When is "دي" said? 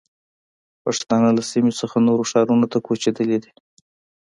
3.43-3.51